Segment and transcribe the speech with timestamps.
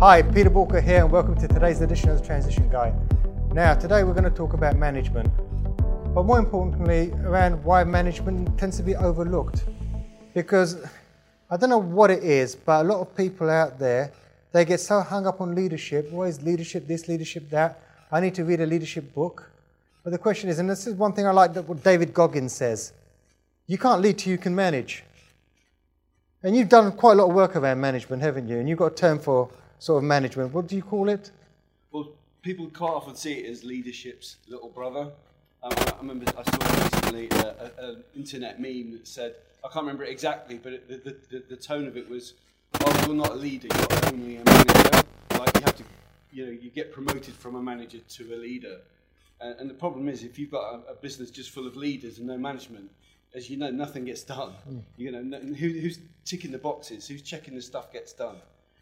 [0.00, 2.94] Hi, Peter Walker here, and welcome to today's edition of the Transition Guide.
[3.52, 5.28] Now, today we're going to talk about management,
[6.14, 9.64] but more importantly, around why management tends to be overlooked.
[10.34, 10.76] Because
[11.50, 14.12] I don't know what it is, but a lot of people out there
[14.52, 16.08] they get so hung up on leadership.
[16.12, 16.86] What is leadership?
[16.86, 17.80] This leadership, that.
[18.12, 19.50] I need to read a leadership book.
[20.04, 22.52] But the question is, and this is one thing I like that what David Goggins
[22.52, 22.92] says:
[23.66, 25.02] you can't lead till you can manage.
[26.44, 28.58] And you've done quite a lot of work around management, haven't you?
[28.58, 30.52] And you've got a term for sort of management.
[30.52, 31.30] What do you call it?
[31.90, 32.10] Well,
[32.42, 35.10] people quite often see it as leadership's little brother.
[35.62, 37.28] Um, I remember I saw recently
[37.78, 41.56] an internet meme that said, I can't remember it exactly, but it, the, the, the,
[41.56, 42.34] tone of it was,
[42.80, 45.02] oh, you're not a leader, you're only a manager.
[45.32, 45.84] Like you have to,
[46.30, 48.78] you know, you get promoted from a manager to a leader.
[49.40, 52.18] And, and the problem is, if you've got a, a, business just full of leaders
[52.18, 52.90] and no management,
[53.34, 54.52] as you know, nothing gets done.
[54.70, 54.82] Mm.
[54.96, 57.08] You know, no, who, who's ticking the boxes?
[57.08, 58.36] Who's checking the stuff gets done?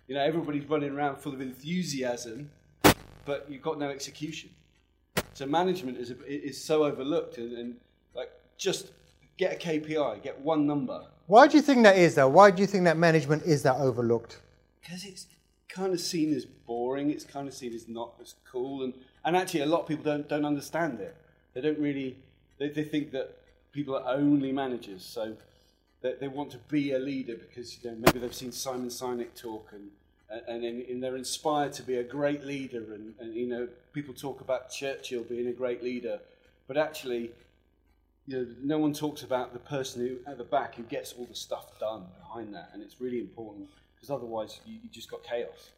[0.07, 2.51] You know, everybody's running around full of enthusiasm,
[3.25, 4.51] but you've got no execution.
[5.35, 7.77] So management is, is so overlooked, and, and
[8.15, 8.93] like just
[9.37, 11.05] get a KPI, get one number.
[11.27, 12.29] Why do you think that is, though?
[12.29, 14.41] Why do you think that management is that overlooked?
[14.81, 15.27] Because it's
[15.69, 17.11] kind of seen as boring.
[17.11, 20.05] It's kind of seen as not as cool, and, and actually, a lot of people
[20.05, 21.17] don't don't understand it.
[21.53, 22.17] They don't really.
[22.59, 23.37] They, they think that
[23.73, 25.05] people are only managers.
[25.05, 25.37] So
[26.03, 29.35] they, they want to be a leader because you know maybe they've seen Simon Sinek
[29.35, 29.91] talk and
[30.29, 34.13] and, and, and they're inspired to be a great leader and, and you know people
[34.13, 36.19] talk about Churchill being a great leader
[36.67, 37.31] but actually
[38.27, 41.27] you know no one talks about the person who at the back who gets all
[41.27, 45.23] the stuff done behind that and it's really important because otherwise you, you just got
[45.23, 45.71] chaos.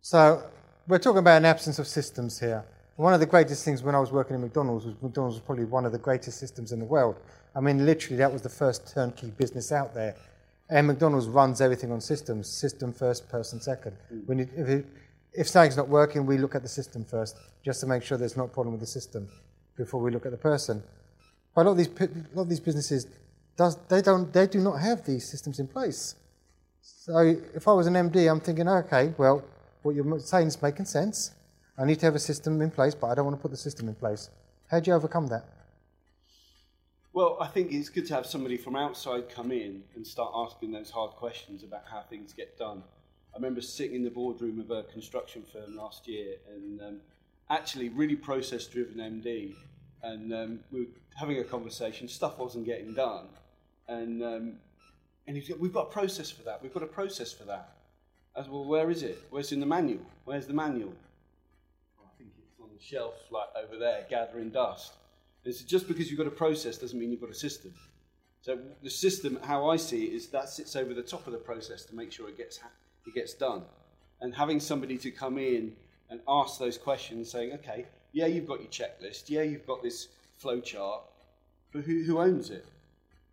[0.00, 0.44] So
[0.86, 2.64] we're talking about an absence of systems here
[2.98, 5.64] one of the greatest things when I was working in McDonald's was McDonald's was probably
[5.64, 7.20] one of the greatest systems in the world.
[7.54, 10.16] I mean, literally, that was the first turnkey business out there.
[10.68, 13.96] And McDonald's runs everything on systems system first, person second.
[14.12, 14.26] Mm.
[14.26, 14.86] When it, if, it,
[15.32, 18.36] if something's not working, we look at the system first, just to make sure there's
[18.36, 19.28] not a problem with the system
[19.76, 20.82] before we look at the person.
[21.54, 23.06] But a lot of these, a lot of these businesses,
[23.56, 26.16] does, they, don't, they do not have these systems in place.
[26.82, 29.44] So if I was an MD, I'm thinking, okay, well,
[29.82, 31.30] what you're saying is making sense
[31.78, 33.56] I need to have a system in place, but I don't want to put the
[33.56, 34.30] system in place.
[34.68, 35.44] How do you overcome that?
[37.12, 40.72] Well, I think it's good to have somebody from outside come in and start asking
[40.72, 42.82] those hard questions about how things get done.
[43.32, 47.00] I remember sitting in the boardroom of a construction firm last year and um,
[47.48, 49.54] actually really process driven MD.
[50.02, 53.26] And um, we were having a conversation, stuff wasn't getting done.
[53.86, 54.52] And, um,
[55.26, 57.68] and he's like, We've got a process for that, we've got a process for that.
[58.36, 59.18] I said, Well, where is it?
[59.30, 60.02] Where's in the manual?
[60.24, 60.92] Where's the manual?
[62.80, 64.94] Shelf like over there gathering dust.
[65.44, 67.72] It's just because you've got a process doesn't mean you've got a system.
[68.40, 71.38] So the system, how I see it, is that sits over the top of the
[71.38, 72.60] process to make sure it gets
[73.06, 73.62] it gets done.
[74.20, 75.74] And having somebody to come in
[76.10, 80.08] and ask those questions, saying, okay, yeah, you've got your checklist, yeah, you've got this
[80.36, 81.02] flow chart,
[81.72, 82.66] but who, who owns it?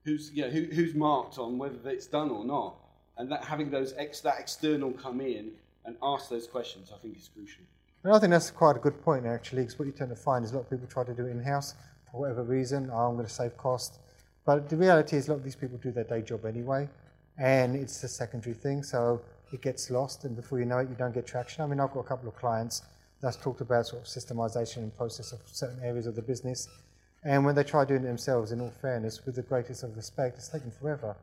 [0.03, 2.75] Who's you know, who, who's marked on whether it's done or not?
[3.17, 5.51] And that having those ex, that external come in
[5.85, 7.63] and ask those questions, I think is crucial.
[8.05, 10.45] And I think that's quite a good point actually, because what you tend to find
[10.45, 11.73] is a lot of people try to do it in-house
[12.11, 12.91] for whatever reason.
[12.93, 13.97] Oh, I'm going to save cost.
[14.45, 16.88] But the reality is a lot of these people do their day job anyway,
[17.39, 20.95] and it's a secondary thing, so it gets lost, and before you know it, you
[20.95, 21.63] don't get traction.
[21.63, 22.83] I mean, I've got a couple of clients
[23.23, 26.69] that's talked about sort of systemization and process of certain areas of the business,
[27.23, 30.38] and when they try doing it themselves, in all fairness, with the greatest of respect,
[30.38, 31.15] it's taken forever.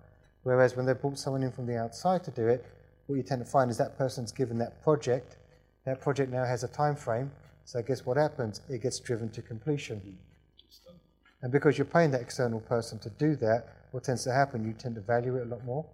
[0.43, 2.67] Whereas when they brought someone in from the outside to do it,
[3.07, 5.37] what you tend to find is that person's given that project
[5.85, 7.31] that project now has a time frame,
[7.65, 8.61] so guess what happens?
[8.69, 10.19] It gets driven to completion.
[11.43, 14.65] And because you're paying that external person to do that, what tends to happen?
[14.65, 15.85] You tend to value it a lot more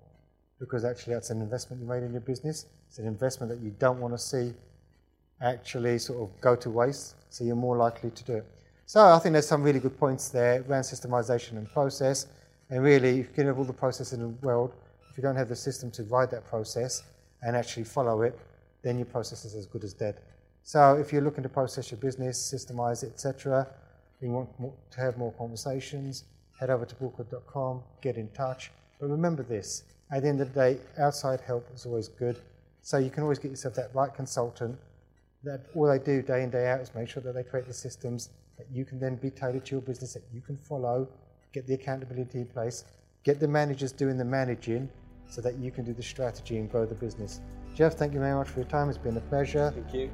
[0.61, 2.67] because actually that's an investment you made in your business.
[2.89, 4.53] It's an investment that you don't want to see
[5.41, 8.47] actually sort of go to waste, so you're more likely to do it.
[8.87, 12.27] So I think there's some really good points there around systemization and process.
[12.71, 14.73] And really, if you can have all the process in the world,
[15.11, 17.03] if you don't have the system to ride that process
[17.43, 18.39] and actually follow it,
[18.83, 20.21] then your process is as good as dead.
[20.63, 23.67] So if you're looking to process your business, systemize it, etc.,
[24.21, 24.51] you want
[24.91, 26.25] to have more conversations,
[26.59, 28.71] head over to bookwood.com, get in touch.
[29.01, 32.41] But remember this, at the end of the day, outside help is always good.
[32.83, 34.79] So you can always get yourself that right consultant
[35.45, 37.73] that all they do day in, day out is make sure that they create the
[37.73, 41.09] systems that you can then be tailored to your business, that you can follow,
[41.53, 42.85] get the accountability in place,
[43.25, 44.89] get the managers doing the managing
[45.29, 47.41] so that you can do the strategy and grow the business.
[47.75, 48.89] Jeff, thank you very much for your time.
[48.89, 49.73] It's been a pleasure.
[49.75, 50.11] Thank you.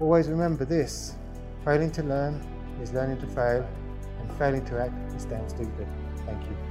[0.00, 1.16] Always remember this
[1.64, 2.40] failing to learn
[2.80, 3.68] is learning to fail,
[4.20, 5.86] and failing to act is damn stupid.
[6.24, 6.69] Thank you.